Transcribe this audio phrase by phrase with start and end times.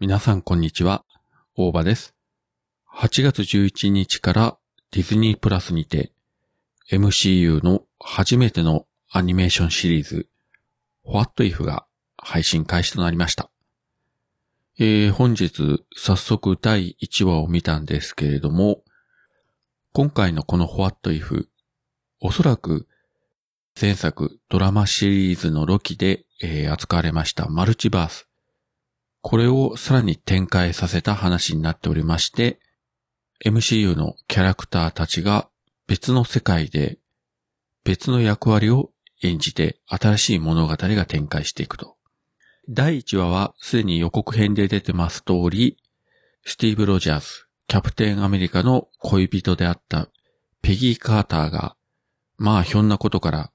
[0.00, 1.04] 皆さんこんにちは、
[1.56, 2.14] 大場です。
[2.94, 4.58] 8月11日から
[4.92, 6.12] ディズニープラスにて
[6.92, 10.28] MCU の初めてのアニメーションシリーズ
[11.02, 11.84] What If が
[12.16, 13.50] 配信開始となりました。
[14.78, 18.84] えー、本日早速第1話を見たんですけれども、
[19.92, 21.48] 今回のこの What If、
[22.20, 22.86] おそらく
[23.80, 28.27] 前作ドラマシリーズのロキで、えー、扱われましたマルチバース。
[29.20, 32.60] これをさらに展開させた話になっておりまして、
[33.44, 35.48] MCU のキャラクターたちが
[35.86, 36.98] 別の世界で
[37.84, 38.90] 別の役割を
[39.22, 41.96] 演じて新しい物語が展開していくと。
[42.68, 45.78] 第1話はすでに予告編で出てます通り、
[46.44, 47.26] スティーブ・ロジャーズ、
[47.66, 50.08] キャプテンアメリカの恋人であった
[50.62, 51.76] ペギー・カーターが、
[52.36, 53.50] まあひょんなことから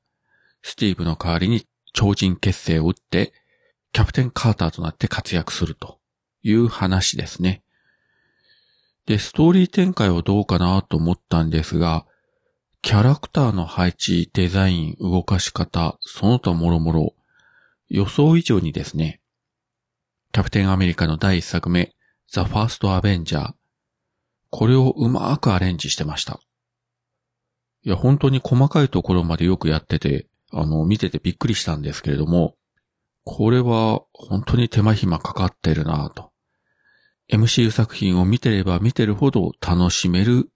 [0.64, 3.34] スティーブの代わりに超人結成を打って
[3.94, 6.00] キャプテンカーターとなって活躍すると
[6.42, 7.64] いう話ですね。
[9.06, 12.06] で、ストーリー展開はどうかなと思ったんですが、
[12.82, 17.14] キャラクターの配置、デザイン、動かし方、その他もろもろ、
[17.88, 19.22] 予想以上にですね、
[20.32, 21.94] キャプテンアメリカの第一作目、
[22.28, 23.54] ザ・ファースト・アベンジャー、
[24.50, 26.40] これをうまくアレンジしてました。
[27.84, 32.56] いや、本当に細かいところまでよくやってて、あの、見ててびっくりしたんですけれども、
[33.26, 36.32] これは本当に手間暇かかってるなぁと。
[37.32, 40.50] MCU 作品を見てれば見てるほど楽しめる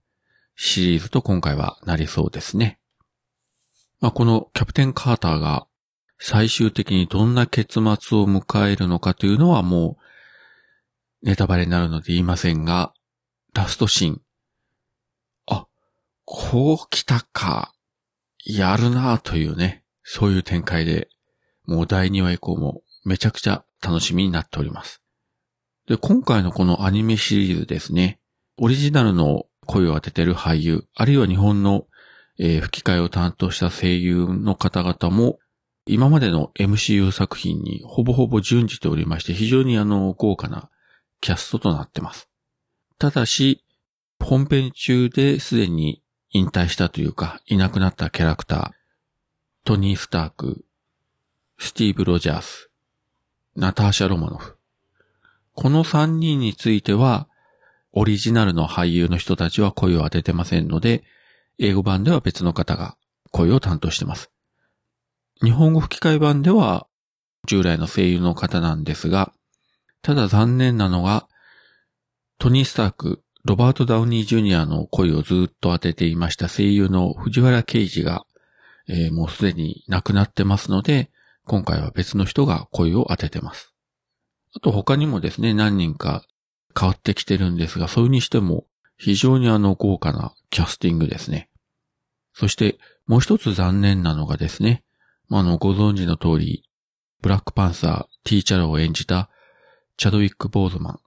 [0.55, 2.79] シリーズと今回はなりそうですね。
[3.99, 5.67] まあ、このキャプテンカーターが
[6.19, 7.91] 最終的にどんな結末を
[8.25, 12.93] 迎えるのかというのはもうネタバレになるので言いませんが、
[13.53, 14.21] ラストシーン。
[15.47, 15.67] あ、
[16.25, 17.73] こう来たか。
[18.45, 21.09] やるなぁというね、そういう展開で
[21.67, 25.01] もう第2話以降もめちゃくちゃ楽しみになっております。
[25.87, 28.19] で、今回のこのアニメシリーズですね、
[28.57, 31.85] オリジナルの声を当ててる俳優、あるいは日本の、
[32.39, 35.39] えー、吹き替えを担当した声優の方々も、
[35.85, 40.69] 今までの MCU 作品にほぼほぼ準じておりまして、非常にあの、豪華な
[41.21, 42.29] キャストとなってます。
[42.99, 43.63] ただし、
[44.19, 46.01] 本編中ですでに
[46.31, 48.71] 引退したというか、いなくなったキャラクター、
[49.63, 50.65] トニー・スターク、
[51.59, 52.69] スティーブ・ロジャース、
[53.55, 54.57] ナターシャ・ロマノフ。
[55.53, 57.27] この3人については、
[57.93, 61.03] オリジナルの俳優の人たちは声を当ててませんので、
[61.57, 62.95] 英語版では別の方が
[63.31, 64.31] 声を担当してます。
[65.43, 66.85] 日本語吹き替え版では
[67.47, 69.33] 従来の声優の方なんですが、
[70.03, 71.27] ただ残念なのが、
[72.37, 78.27] トニー・スターク、ロバート・ダウニー・ジュニアの声をずっと当てていました声優の藤原啓治が、
[78.87, 81.09] えー、もうすでに亡くなってますので、
[81.47, 83.73] 今回は別の人が声を当ててます。
[84.53, 86.25] あと他にもですね、何人か
[86.77, 88.65] 変わってきてるんですが、それにしても
[88.97, 91.49] 非常にあの豪華なキャスティングですね。
[92.33, 94.83] そしてもう一つ残念なのがですね、
[95.29, 96.63] まあのご存知の通り、
[97.21, 99.29] ブラックパンサー、ティーチャラを演じた
[99.95, 100.99] チャドウィック・ボーズマン。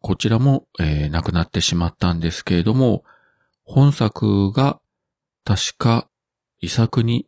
[0.00, 3.04] こちらも、えー、亡くなってしまったんですけれども、
[3.64, 4.80] 本作が
[5.44, 6.08] 確か
[6.60, 7.26] 遺作に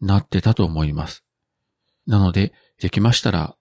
[0.00, 1.24] なってたと思います。
[2.10, 3.56] なので、できましたら、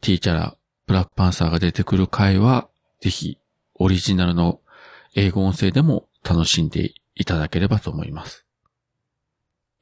[0.00, 2.70] ティーチャラ、ブラックパンサーが出てくる回は、
[3.02, 3.38] ぜひ、
[3.74, 4.60] オリジナルの
[5.14, 8.46] 英語音声でも楽しんでいただければと思います。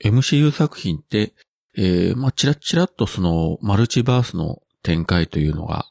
[0.05, 1.35] MCU 作品って、
[1.77, 5.87] えー、まあ、チラッチラッとその、マルチバースの展開というのが、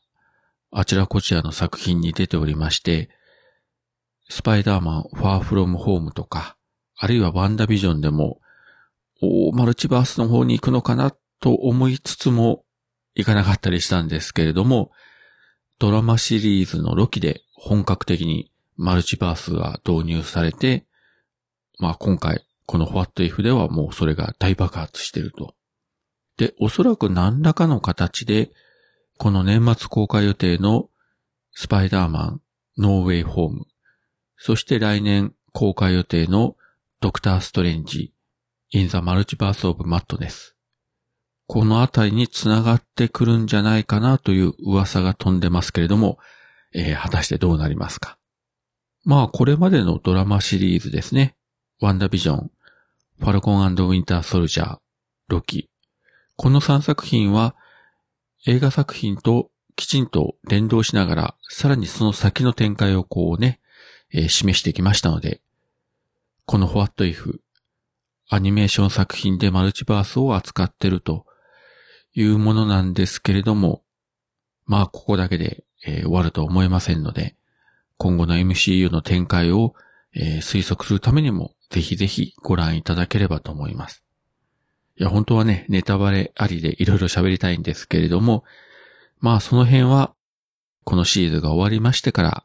[0.72, 3.10] あちらこちらの作品に出ておりまして、
[4.28, 6.58] スパイダーマン、ファーフロムホームとか、
[6.98, 8.42] あるいはワンダビジョンでも、
[9.22, 12.64] おマルチバースの方に行くのかなと思いつつも、
[13.16, 14.92] いかなかったりしたんですけれども、
[15.80, 20.86] ドラマシリーズのロキで本格的にマルチバースが導入されて、
[21.80, 25.56] まあ今回、この What If ではもうそれが大爆発してると。
[26.38, 28.52] で、おそらく何らかの形で、
[29.18, 30.90] この年末公開予定の
[31.52, 32.42] スパイダーマン、
[32.78, 33.66] ノーウェイホーム、
[34.38, 36.56] そして来年公開予定の
[37.02, 38.14] ドクターストレンジ、
[38.72, 40.56] インザマルチバースオブマットネス。
[41.52, 46.20] このあたりに繋がってくるんじゃないかなという噂が飛んでますけれども、
[46.76, 48.20] えー、果たしてどうなりますか？
[49.04, 51.36] まあ、これまでのドラマシリーズですね。
[51.82, 52.52] ワンダビジョン、
[53.20, 54.78] ファルコンウィンターソルジャー、
[55.28, 55.72] ロキ。
[56.36, 57.56] この3作品は
[58.46, 63.60] 映画作品ときちんと連動しながら、さらにその先の展開をこうね、
[64.14, 65.42] えー、示してきましたので、
[66.46, 67.40] この What If
[68.30, 71.26] アニメーション作品でマルチバースを扱ってると
[72.14, 73.84] いうものなんですけれども、
[74.66, 77.36] まあここだけでえー、終わると思えませんので、
[77.98, 79.74] 今後の MCU の展開を、
[80.14, 84.04] えー、推測するためにも、ぜひぜひご覧いただければと思います。
[84.98, 88.44] いや、本当はね、ネタバレありでいろいろ喋りたいんですけれども、
[89.20, 90.14] まあその辺は、
[90.84, 92.44] このシーズンが終わりましてから、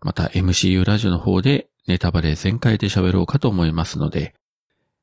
[0.00, 4.34] また MCU ラジオの方でネタバレ全開で喋ろうかと思いますので、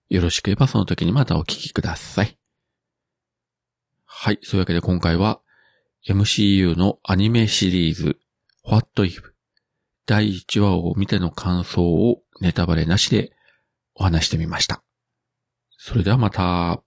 [0.10, 2.38] よろしければその時にまたお聞きください。
[4.28, 4.40] はい。
[4.44, 5.40] そういうわけで今回は
[6.06, 8.18] MCU のアニメシリーズ
[8.62, 9.22] What If
[10.06, 13.32] 第1話を見ての感想をネタバレなしで
[13.96, 14.84] お話してみました。
[15.78, 16.87] それではまた。